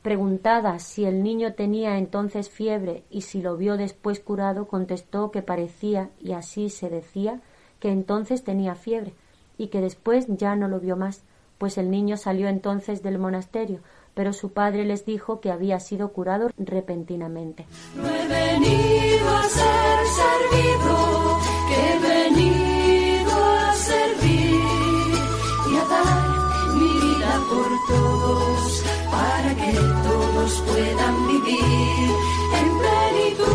Preguntada 0.03 0.77
si 0.77 1.05
el 1.05 1.23
niño 1.23 1.53
tenía 1.53 1.97
entonces 1.97 2.47
fiebre 2.47 3.01
y 3.09 3.21
si 3.21 3.41
lo 3.41 3.57
vio 3.57 3.75
después 3.75 4.19
curado, 4.19 4.67
contestó 4.67 5.31
que 5.31 5.41
parecía, 5.41 6.11
y 6.21 6.33
así 6.33 6.69
se 6.69 6.91
decía, 6.91 7.41
que 7.79 7.89
entonces 7.89 8.43
tenía 8.43 8.75
fiebre, 8.75 9.15
y 9.57 9.69
que 9.69 9.81
después 9.81 10.27
ya 10.27 10.55
no 10.55 10.67
lo 10.67 10.79
vio 10.79 10.95
más, 10.95 11.23
pues 11.57 11.79
el 11.79 11.89
niño 11.89 12.17
salió 12.17 12.49
entonces 12.49 13.01
del 13.01 13.17
monasterio, 13.17 13.79
pero 14.13 14.31
su 14.33 14.53
padre 14.53 14.85
les 14.85 15.07
dijo 15.07 15.39
que 15.39 15.49
había 15.49 15.79
sido 15.79 16.09
curado 16.09 16.51
repentinamente. 16.55 17.65
Servido, 20.21 20.95
que 21.67 21.75
he 21.89 21.99
venido 21.99 23.33
a 23.33 23.75
servir 23.75 24.61
y 25.71 25.75
a 25.75 25.85
dar 25.85 26.73
mi 26.75 26.93
vida 27.05 27.31
por 27.49 27.69
todos, 27.87 28.83
para 29.11 29.55
que 29.55 29.73
todos 30.07 30.51
puedan 30.67 31.15
vivir 31.27 32.09
en 32.59 32.67
plenitud. 32.79 33.53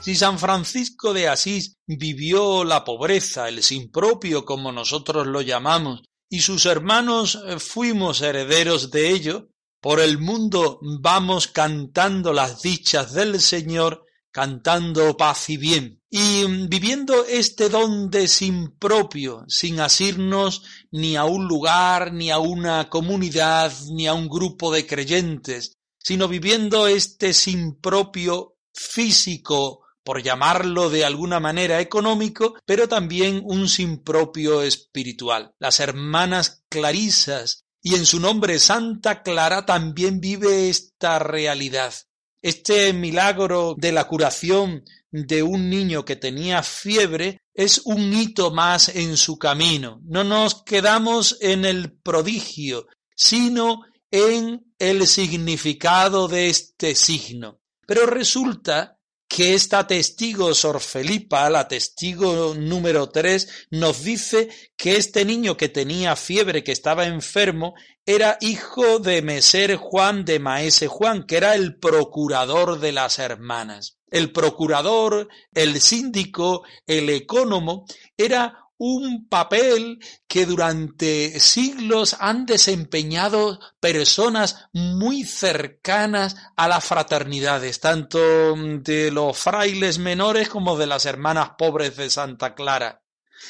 Si 0.00 0.14
San 0.14 0.38
Francisco 0.38 1.14
de 1.14 1.28
Asís 1.28 1.76
vivió 1.86 2.64
la 2.64 2.84
pobreza, 2.84 3.48
el 3.48 3.62
sin 3.62 3.90
propio, 3.90 4.44
como 4.44 4.70
nosotros 4.70 5.26
lo 5.26 5.40
llamamos, 5.40 6.02
y 6.30 6.40
sus 6.40 6.66
hermanos 6.66 7.40
eh, 7.46 7.58
fuimos 7.58 8.20
herederos 8.20 8.90
de 8.90 9.10
ello, 9.10 9.48
por 9.84 10.00
el 10.00 10.16
mundo 10.16 10.78
vamos 10.80 11.48
cantando 11.48 12.32
las 12.32 12.62
dichas 12.62 13.12
del 13.12 13.38
Señor, 13.38 14.06
cantando 14.30 15.14
paz 15.14 15.50
y 15.50 15.58
bien, 15.58 16.00
y 16.08 16.42
mm, 16.48 16.70
viviendo 16.70 17.26
este 17.26 17.68
don 17.68 18.08
de 18.08 18.26
sin 18.26 18.78
propio, 18.78 19.44
sin 19.46 19.80
asirnos 19.80 20.62
ni 20.90 21.16
a 21.16 21.24
un 21.24 21.46
lugar, 21.46 22.14
ni 22.14 22.30
a 22.30 22.38
una 22.38 22.88
comunidad, 22.88 23.74
ni 23.92 24.06
a 24.06 24.14
un 24.14 24.26
grupo 24.26 24.72
de 24.72 24.86
creyentes, 24.86 25.76
sino 25.98 26.28
viviendo 26.28 26.86
este 26.86 27.34
sin 27.34 27.78
propio 27.78 28.56
físico, 28.72 29.82
por 30.02 30.22
llamarlo 30.22 30.88
de 30.88 31.04
alguna 31.04 31.40
manera 31.40 31.82
económico, 31.82 32.54
pero 32.64 32.88
también 32.88 33.42
un 33.44 33.68
sin 33.68 34.02
propio 34.02 34.62
espiritual. 34.62 35.52
Las 35.58 35.78
hermanas 35.80 36.64
clarisas 36.70 37.63
y 37.86 37.96
en 37.96 38.06
su 38.06 38.18
nombre 38.18 38.58
Santa 38.58 39.22
Clara 39.22 39.66
también 39.66 40.18
vive 40.18 40.70
esta 40.70 41.18
realidad. 41.18 41.92
Este 42.40 42.94
milagro 42.94 43.74
de 43.76 43.92
la 43.92 44.08
curación 44.08 44.84
de 45.10 45.42
un 45.42 45.68
niño 45.68 46.02
que 46.02 46.16
tenía 46.16 46.62
fiebre 46.62 47.42
es 47.52 47.82
un 47.84 48.10
hito 48.14 48.50
más 48.50 48.88
en 48.88 49.18
su 49.18 49.38
camino. 49.38 50.00
No 50.04 50.24
nos 50.24 50.62
quedamos 50.64 51.36
en 51.42 51.66
el 51.66 51.92
prodigio, 51.92 52.86
sino 53.14 53.82
en 54.10 54.64
el 54.78 55.06
significado 55.06 56.26
de 56.26 56.48
este 56.48 56.94
signo. 56.94 57.60
Pero 57.86 58.06
resulta 58.06 58.93
que 59.34 59.54
esta 59.54 59.84
testigo 59.84 60.54
Sor 60.54 60.80
Felipa, 60.80 61.50
la 61.50 61.66
testigo 61.66 62.54
número 62.54 63.08
tres, 63.08 63.66
nos 63.68 64.04
dice 64.04 64.48
que 64.76 64.96
este 64.96 65.24
niño 65.24 65.56
que 65.56 65.68
tenía 65.68 66.14
fiebre, 66.14 66.62
que 66.62 66.70
estaba 66.70 67.06
enfermo, 67.06 67.74
era 68.06 68.38
hijo 68.40 69.00
de 69.00 69.22
Meser 69.22 69.74
Juan 69.74 70.24
de 70.24 70.38
Maese 70.38 70.86
Juan, 70.86 71.26
que 71.26 71.38
era 71.38 71.56
el 71.56 71.80
procurador 71.80 72.78
de 72.78 72.92
las 72.92 73.18
hermanas. 73.18 73.98
El 74.08 74.30
procurador, 74.30 75.28
el 75.52 75.80
síndico, 75.80 76.62
el 76.86 77.10
ecónomo, 77.10 77.86
era 78.16 78.68
un 78.78 79.28
papel 79.28 79.98
que 80.34 80.46
durante 80.46 81.38
siglos 81.38 82.16
han 82.18 82.44
desempeñado 82.44 83.60
personas 83.78 84.66
muy 84.72 85.22
cercanas 85.22 86.34
a 86.56 86.66
las 86.66 86.84
fraternidades, 86.84 87.78
tanto 87.78 88.18
de 88.56 89.12
los 89.12 89.38
frailes 89.38 90.00
menores 90.00 90.48
como 90.48 90.76
de 90.76 90.88
las 90.88 91.06
hermanas 91.06 91.50
pobres 91.56 91.96
de 91.96 92.10
Santa 92.10 92.56
Clara. 92.56 93.04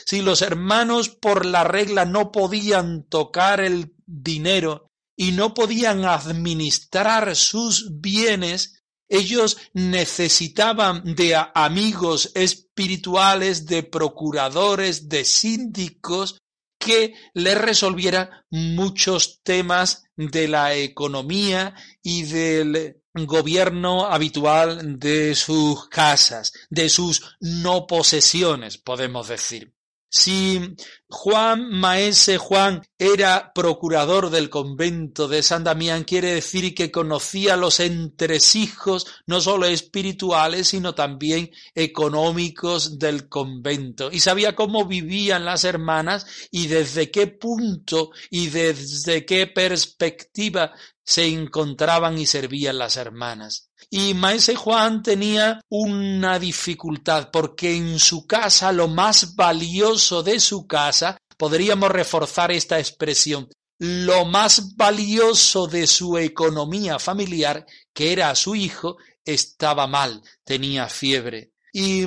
Si 0.05 0.21
los 0.21 0.43
hermanos 0.43 1.09
por 1.09 1.47
la 1.47 1.65
regla 1.65 2.05
no 2.05 2.31
podían 2.31 3.05
tocar 3.05 3.61
el 3.61 3.95
dinero 4.05 4.91
y 5.17 5.33
no 5.33 5.55
podían 5.55 6.05
administrar 6.05 7.35
sus 7.35 7.99
bienes, 7.99 8.85
ellos 9.09 9.57
necesitaban 9.73 11.15
de 11.15 11.35
amigos 11.55 12.31
espirituales, 12.35 13.65
de 13.65 13.85
procuradores, 13.85 15.09
de 15.09 15.25
síndicos 15.25 16.43
que 16.85 17.15
les 17.35 17.59
resolvieran 17.59 18.31
muchos 18.51 19.41
temas 19.43 20.05
de 20.17 20.49
la 20.49 20.75
economía 20.75 21.75
y 22.03 22.25
del 22.25 23.03
gobierno 23.15 24.07
habitual 24.07 24.99
de 24.99 25.35
sus 25.35 25.89
casas, 25.89 26.53
de 26.69 26.89
sus 26.89 27.37
no 27.41 27.87
posesiones, 27.87 28.79
podemos 28.79 29.29
decir. 29.29 29.73
Si 30.09 30.77
Juan 31.15 31.71
Maese 31.71 32.39
Juan 32.39 32.83
era 32.99 33.53
procurador 33.55 34.31
del 34.31 34.51
convento 34.51 35.29
de 35.29 35.45
San 35.45 35.63
Damián, 35.63 36.03
quiere 36.03 36.35
decir 36.35 36.75
que 36.75 36.91
conocía 36.91 37.57
los 37.57 37.79
entresijos 37.79 39.07
no 39.25 39.41
solo 39.41 39.67
espirituales, 39.67 40.69
sino 40.69 40.95
también 40.95 41.51
económicos 41.75 42.99
del 42.99 43.29
convento 43.29 44.11
y 44.11 44.19
sabía 44.19 44.57
cómo 44.57 44.87
vivían 44.87 45.45
las 45.45 45.63
hermanas 45.63 46.27
y 46.51 46.67
desde 46.67 47.13
qué 47.13 47.29
punto 47.29 48.11
y 48.29 48.49
desde 48.49 49.25
qué 49.25 49.47
perspectiva 49.47 50.73
se 51.05 51.27
encontraban 51.27 52.19
y 52.19 52.27
servían 52.27 52.79
las 52.79 52.97
hermanas. 52.97 53.71
Y 53.91 54.15
Maese 54.15 54.57
Juan 54.57 55.03
tenía 55.03 55.61
una 55.69 56.39
dificultad 56.39 57.31
porque 57.31 57.77
en 57.77 57.99
su 57.99 58.27
casa 58.27 58.73
lo 58.73 58.89
más 58.89 59.37
valioso 59.37 60.23
de 60.23 60.41
su 60.41 60.67
casa, 60.67 61.04
podríamos 61.37 61.91
reforzar 61.91 62.53
esta 62.53 62.79
expresión, 62.79 63.49
lo 63.79 64.25
más 64.25 64.77
valioso 64.77 65.67
de 65.67 65.87
su 65.87 66.17
economía 66.19 66.99
familiar, 66.99 67.67
que 67.93 68.13
era 68.13 68.35
su 68.35 68.55
hijo, 68.55 68.97
estaba 69.25 69.87
mal, 69.87 70.23
tenía 70.45 70.89
fiebre. 70.89 71.53
Y 71.73 72.07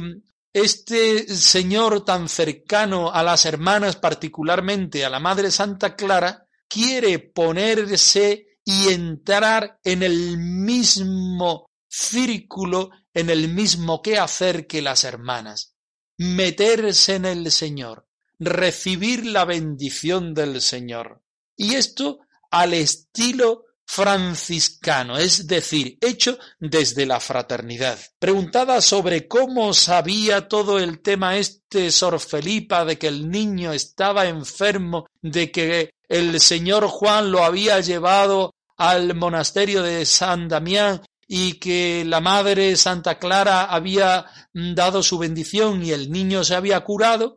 este 0.54 1.28
señor 1.36 2.04
tan 2.04 2.30
cercano 2.30 3.12
a 3.12 3.22
las 3.22 3.46
hermanas, 3.46 3.98
particularmente 3.98 5.06
a 5.06 5.10
la 5.10 5.20
Madre 5.20 5.52
Santa 5.52 5.96
Clara, 5.96 6.48
quiere 6.68 7.20
ponerse 7.20 8.60
y 8.64 8.90
entrar 8.90 9.80
en 9.84 10.04
el 10.04 10.38
mismo 10.38 11.70
círculo, 11.88 12.90
en 13.14 13.30
el 13.30 13.50
mismo 13.50 14.02
quehacer 14.02 14.68
que 14.68 14.82
las 14.82 15.04
hermanas, 15.04 15.76
meterse 16.18 17.16
en 17.16 17.26
el 17.26 17.52
Señor, 17.52 18.07
recibir 18.40 19.26
la 19.26 19.46
bendición 19.46 20.34
del 20.34 20.62
Señor. 20.62 21.22
Y 21.56 21.76
esto 21.76 22.20
al 22.52 22.74
estilo 22.74 23.66
franciscano, 23.88 25.18
es 25.18 25.48
decir, 25.48 25.98
hecho 26.02 26.38
desde 26.60 27.06
la 27.06 27.22
fraternidad. 27.22 27.98
Preguntada 28.20 28.82
sobre 28.82 29.28
cómo 29.28 29.74
sabía 29.74 30.48
todo 30.50 30.78
el 30.78 31.00
tema 31.00 31.38
este 31.38 31.90
Sor 31.90 32.20
Felipa 32.20 32.84
de 32.84 32.98
que 32.98 33.08
el 33.08 33.32
niño 33.32 33.72
estaba 33.72 34.28
enfermo, 34.28 35.08
de 35.22 35.52
que 35.52 35.92
el 36.10 36.40
señor 36.42 36.88
Juan 36.88 37.32
lo 37.32 37.44
había 37.44 37.80
llevado 37.80 38.54
al 38.76 39.16
monasterio 39.16 39.82
de 39.82 40.06
San 40.06 40.50
Damián 40.50 41.02
y 41.28 41.54
que 41.54 42.04
la 42.06 42.22
madre 42.22 42.76
Santa 42.76 43.18
Clara 43.20 43.66
había 43.66 44.26
dado 44.54 45.02
su 45.02 45.18
bendición 45.18 45.84
y 45.84 45.92
el 45.92 46.12
niño 46.12 46.44
se 46.44 46.56
había 46.56 46.82
curado, 46.82 47.37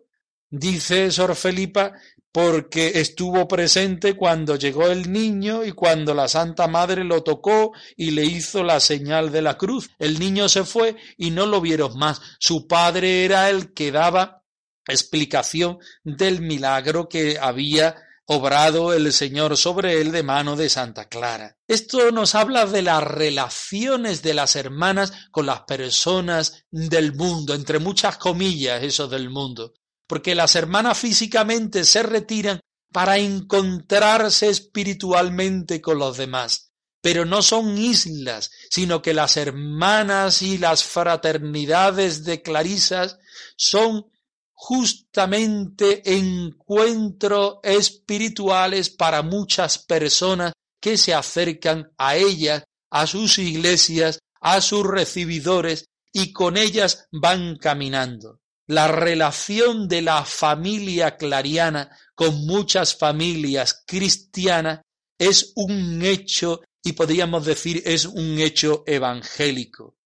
dice 0.50 1.10
Sor 1.10 1.34
Felipa, 1.36 1.92
porque 2.32 2.92
estuvo 3.00 3.48
presente 3.48 4.14
cuando 4.14 4.56
llegó 4.56 4.88
el 4.88 5.10
niño 5.10 5.64
y 5.64 5.72
cuando 5.72 6.14
la 6.14 6.28
Santa 6.28 6.68
Madre 6.68 7.04
lo 7.04 7.22
tocó 7.22 7.72
y 7.96 8.12
le 8.12 8.24
hizo 8.24 8.62
la 8.62 8.78
señal 8.78 9.32
de 9.32 9.42
la 9.42 9.56
cruz. 9.56 9.90
El 9.98 10.18
niño 10.18 10.48
se 10.48 10.64
fue 10.64 10.96
y 11.16 11.30
no 11.30 11.46
lo 11.46 11.60
vieron 11.60 11.98
más. 11.98 12.20
Su 12.38 12.68
padre 12.68 13.24
era 13.24 13.50
el 13.50 13.72
que 13.72 13.90
daba 13.90 14.44
explicación 14.86 15.78
del 16.04 16.40
milagro 16.40 17.08
que 17.08 17.38
había 17.40 17.96
obrado 18.26 18.92
el 18.92 19.12
Señor 19.12 19.56
sobre 19.56 20.00
él 20.00 20.12
de 20.12 20.22
mano 20.22 20.54
de 20.54 20.68
Santa 20.68 21.08
Clara. 21.08 21.56
Esto 21.66 22.12
nos 22.12 22.36
habla 22.36 22.64
de 22.66 22.82
las 22.82 23.02
relaciones 23.02 24.22
de 24.22 24.34
las 24.34 24.54
hermanas 24.54 25.12
con 25.32 25.46
las 25.46 25.62
personas 25.62 26.64
del 26.70 27.12
mundo, 27.12 27.54
entre 27.54 27.80
muchas 27.80 28.18
comillas 28.18 28.84
eso 28.84 29.08
del 29.08 29.30
mundo, 29.30 29.74
porque 30.10 30.34
las 30.34 30.56
hermanas 30.56 30.98
físicamente 30.98 31.84
se 31.84 32.02
retiran 32.02 32.58
para 32.92 33.18
encontrarse 33.18 34.48
espiritualmente 34.48 35.80
con 35.80 36.00
los 36.00 36.16
demás. 36.16 36.72
Pero 37.00 37.24
no 37.24 37.42
son 37.42 37.78
islas, 37.78 38.50
sino 38.70 39.02
que 39.02 39.14
las 39.14 39.36
hermanas 39.36 40.42
y 40.42 40.58
las 40.58 40.82
fraternidades 40.82 42.24
de 42.24 42.42
Clarisas 42.42 43.18
son 43.54 44.10
justamente 44.52 46.02
encuentros 46.12 47.58
espirituales 47.62 48.90
para 48.90 49.22
muchas 49.22 49.78
personas 49.78 50.52
que 50.80 50.98
se 50.98 51.14
acercan 51.14 51.92
a 51.98 52.16
ellas, 52.16 52.64
a 52.90 53.06
sus 53.06 53.38
iglesias, 53.38 54.18
a 54.40 54.60
sus 54.60 54.84
recibidores 54.84 55.84
y 56.12 56.32
con 56.32 56.56
ellas 56.56 57.06
van 57.12 57.58
caminando. 57.58 58.40
La 58.70 58.86
relación 58.86 59.88
de 59.88 60.00
la 60.00 60.24
familia 60.24 61.16
clariana 61.16 61.90
con 62.14 62.46
muchas 62.46 62.96
familias 62.96 63.82
cristianas 63.84 64.82
es 65.18 65.50
un 65.56 66.00
hecho 66.02 66.60
y 66.80 66.92
podríamos 66.92 67.44
decir 67.44 67.82
es 67.84 68.04
un 68.04 68.38
hecho 68.38 68.84
evangélico. 68.86 69.96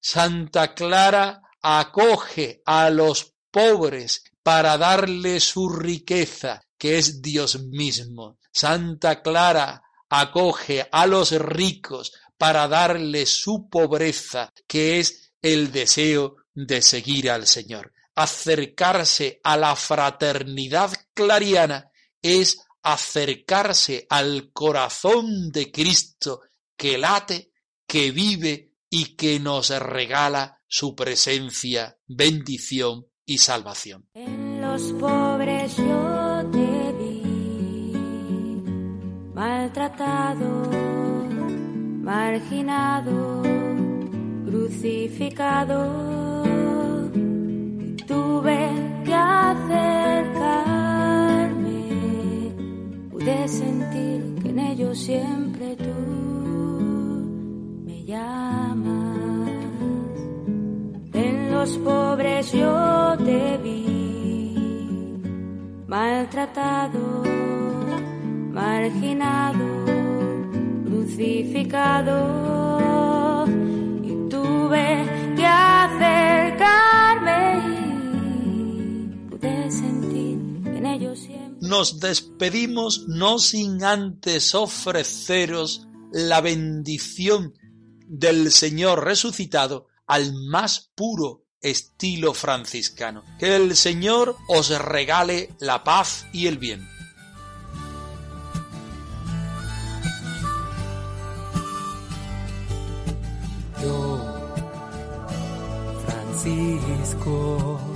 Santa 0.00 0.72
Clara 0.72 1.42
acoge 1.60 2.62
a 2.64 2.88
los 2.88 3.34
pobres 3.50 4.24
para 4.42 4.78
darle 4.78 5.38
su 5.38 5.68
riqueza, 5.68 6.62
que 6.78 6.96
es 6.96 7.20
Dios 7.20 7.64
mismo. 7.64 8.38
Santa 8.50 9.20
Clara 9.20 9.82
acoge 10.08 10.88
a 10.90 11.06
los 11.06 11.32
ricos 11.32 12.14
para 12.38 12.66
darle 12.66 13.26
su 13.26 13.68
pobreza, 13.68 14.54
que 14.66 15.00
es 15.00 15.34
el 15.42 15.70
deseo 15.70 16.36
de 16.54 16.80
seguir 16.80 17.30
al 17.30 17.46
Señor. 17.46 17.92
Acercarse 18.16 19.40
a 19.44 19.56
la 19.56 19.76
fraternidad 19.76 20.92
clariana 21.14 21.92
es 22.20 22.58
acercarse 22.82 24.06
al 24.08 24.50
corazón 24.52 25.52
de 25.52 25.70
Cristo 25.70 26.40
que 26.76 26.98
late, 26.98 27.52
que 27.86 28.10
vive 28.10 28.72
y 28.88 29.16
que 29.16 29.40
nos 29.40 29.70
regala 29.70 30.60
su 30.68 30.94
presencia, 30.94 31.98
bendición 32.06 33.06
y 33.24 33.38
salvación. 33.38 34.08
En 34.14 34.60
los 34.60 34.92
pobres 34.92 35.76
yo 35.76 36.48
te 36.52 36.92
vi, 36.92 37.92
maltratado, 39.34 40.70
marginado, 42.02 43.42
crucificado. 44.46 46.45
Tuve 48.46 48.70
que 49.04 49.12
acercarme, 49.12 49.74
pude 53.10 53.48
sentir 53.48 54.36
que 54.40 54.48
en 54.50 54.58
ellos 54.60 54.96
siempre 54.96 55.74
tú 55.74 55.96
me 57.84 58.04
llamas. 58.04 59.50
Los 61.50 61.76
pobres 61.78 62.52
yo 62.52 63.16
te 63.18 63.58
vi, 63.64 65.18
maltratado, 65.88 67.24
marginado, 68.52 69.66
crucificado, 70.84 72.14
y 74.04 74.28
tuve 74.28 75.15
Nos 81.66 81.98
despedimos 81.98 83.08
no 83.08 83.40
sin 83.40 83.82
antes 83.82 84.54
ofreceros 84.54 85.88
la 86.12 86.40
bendición 86.40 87.54
del 88.06 88.52
Señor 88.52 89.04
resucitado 89.04 89.88
al 90.06 90.32
más 90.32 90.92
puro 90.94 91.42
estilo 91.60 92.34
franciscano. 92.34 93.24
Que 93.40 93.56
el 93.56 93.74
Señor 93.74 94.36
os 94.48 94.68
regale 94.78 95.56
la 95.58 95.82
paz 95.82 96.26
y 96.32 96.46
el 96.46 96.58
bien. 96.58 96.88
Yo, 103.82 104.20
Francisco, 106.06 107.95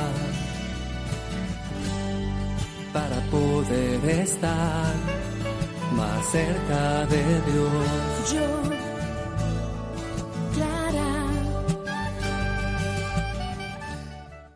poder 3.63 4.09
estar 4.21 4.93
más 5.95 6.25
cerca 6.31 7.05
de 7.05 7.23
Dios. 7.51 8.33
Yo 8.33 8.70